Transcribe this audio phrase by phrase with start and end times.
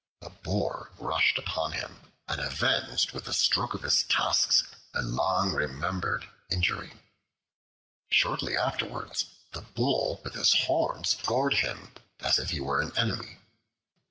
[0.23, 4.63] A Boar rushed upon him, and avenged with a stroke of his tusks
[4.95, 6.93] a long remembered injury.
[8.09, 13.37] Shortly afterwards the Bull with his horns gored him as if he were an enemy.